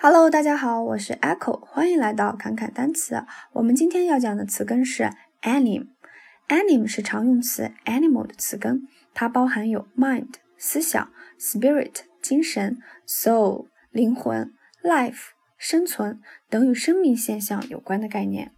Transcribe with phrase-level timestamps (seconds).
[0.00, 3.24] Hello，大家好，我是 Echo，欢迎来到侃侃单词。
[3.52, 5.10] 我们今天要讲的词根是
[5.42, 5.88] anim。
[6.46, 18.52] anim 是常用词 animal 的词根，它包含有 mind 思想、spirit 精神、soul 灵魂、life 生存等与生命现象有关的概念。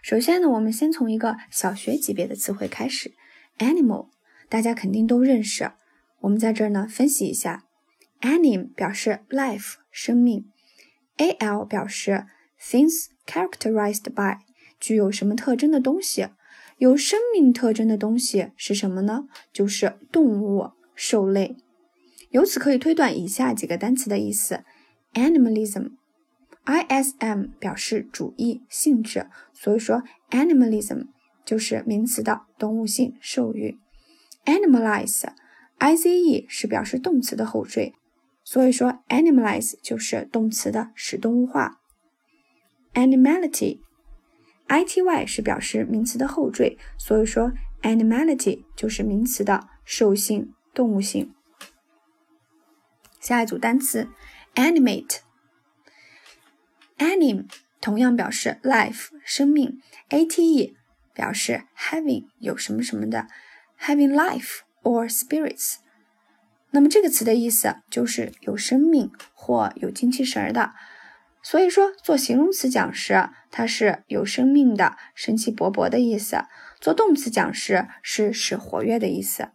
[0.00, 3.12] 首先呢，我们先从一个小学级别的词汇开始
[3.58, 4.08] ，animal，
[4.48, 5.72] 大家肯定都认识。
[6.20, 7.64] 我们在这儿呢分析一下。
[8.22, 10.44] Anim 表示 life 生命
[11.16, 12.26] ，al 表示
[12.60, 14.40] things characterized by
[14.78, 16.28] 具有什么特征的东西，
[16.76, 19.26] 有生命特征的东西是什么呢？
[19.54, 21.56] 就是动物、兽类。
[22.28, 24.64] 由此可以推断以下几个单词的意思
[25.14, 31.06] ：animalism，ism 表示主义、性质，所以说 animalism
[31.46, 33.78] 就是名词的动物性、兽欲。
[34.44, 37.94] animalize，ize 是表示动词的后缀。
[38.48, 41.80] 所以说，animalize 就是动词的使动物化。
[42.94, 51.34] animality，ity 是表示名词的后缀，所以说 animality 就是名词的兽性、动物性。
[53.18, 54.10] 下一组单词
[54.54, 57.48] ，animate，anim
[57.80, 60.76] 同样表示 life 生命，ate
[61.12, 63.26] 表示 having 有什么什么的
[63.80, 65.78] ，having life or spirits。
[66.76, 70.74] 那么这个词的意思就是有生命或有精气神的，
[71.42, 76.44] 所以说做形容词讲时，它是有生命的、生气勃勃的意思；
[76.78, 79.48] 做动词讲时，是使活跃的意思。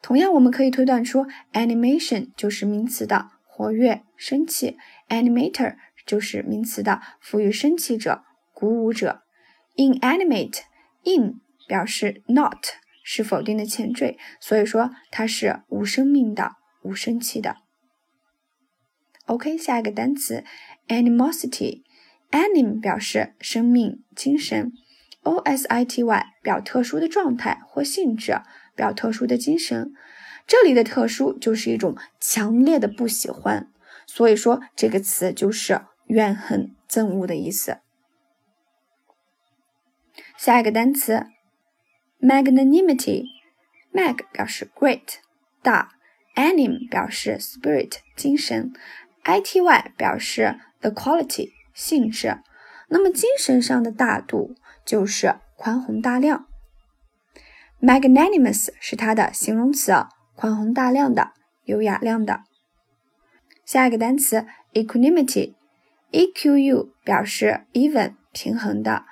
[0.00, 4.76] 同样，我们可以推断出，animation 就是名词的活跃、生气
[5.08, 5.74] ；animator
[6.06, 8.22] 就是名词的赋予生气者、
[8.52, 9.22] 鼓舞者。
[9.74, 12.83] inanimate，in 表示 not。
[13.06, 16.52] 是否定的前缀，所以说它是无生命的、
[16.82, 17.58] 无生气的。
[19.26, 20.42] OK，下一个单词
[20.88, 24.72] ，animosity，anim 表示生命、精神
[25.22, 28.40] ，osity 表特殊的状态或性质，
[28.74, 29.92] 表特殊的精神。
[30.46, 33.70] 这里的特殊就是一种强烈的不喜欢，
[34.06, 37.80] 所以说这个词就是怨恨、憎恶的意思。
[40.38, 41.26] 下一个单词。
[42.24, 45.16] Magnanimity，mag 表示 great
[45.60, 45.90] 大
[46.34, 48.72] ，anim 表示 spirit 精神
[49.24, 52.38] ，ity 表示 the quality 性质。
[52.88, 56.46] 那么精神上的大度就是宽宏大量。
[57.82, 59.92] Magnanimous 是它的形容词，
[60.34, 61.32] 宽宏大量的，
[61.64, 62.44] 有雅量的。
[63.66, 69.04] 下一个单词 equanimity，equ 表示 even 平衡的。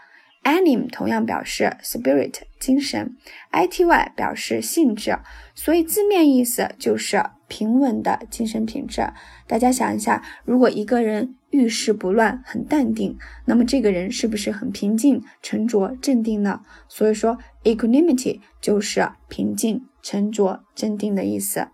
[0.44, 3.16] Anim 同样表示 spirit 精神
[3.52, 5.18] ，ity 表示性质，
[5.54, 9.12] 所以字面意思就是平稳的精神品质。
[9.46, 16.62] 大家想一下，如果一个人遇事不乱，很淡定，那么这个人是不是很平静、沉着、镇定呢？
[16.88, 21.68] 所以说，equanimity 就是平静、沉着、镇定的意思。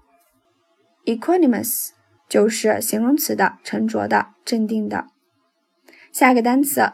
[1.07, 1.91] equanimous
[2.29, 5.07] 就是形容词的沉着的、镇定的。
[6.13, 6.93] 下一个单词。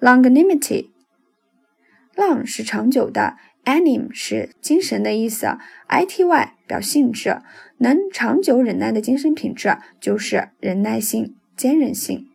[0.00, 6.24] Longanimity，long 是长久的，anim 是精神的意思，ity
[6.68, 7.42] 表性质，
[7.78, 12.30] 能长久忍耐的精神品质就是忍耐性、坚韧性。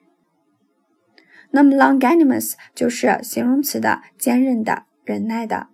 [1.52, 5.68] 那么 longanimous 就是形容词的坚韧的、忍耐的。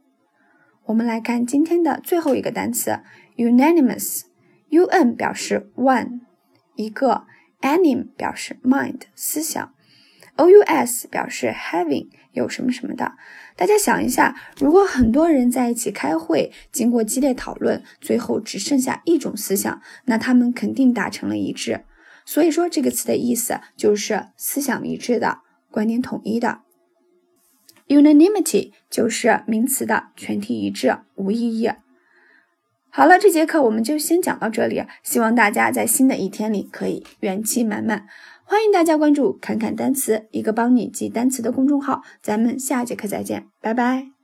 [0.85, 2.99] 我们来看今天的最后一个单词
[3.37, 6.19] unanimous，un 表示 one
[6.75, 7.25] 一个
[7.61, 9.73] ，anim 表示 mind 思想。
[10.47, 13.13] Ous 表示 having 有什么什么的，
[13.55, 21.83] 大家想一下，如果很多人在一起开会，经过激烈讨论，最后只剩下一种思想，那他们肯定达成了一致。
[22.25, 25.39] 所以说这个词的意思就是思想一致的，
[25.71, 26.59] 观点统一的。
[27.87, 31.71] unanimity 就是名词的全体一致，无异议。
[32.91, 38.07] 好了，这节课我们就先讲到这里，希望大家在新的一天里可以元气满满。
[38.49, 42.01] 欢迎大家关注“侃侃单词”，一个帮你记单词的公众号。
[42.19, 44.18] 咱们下节课再见，拜拜。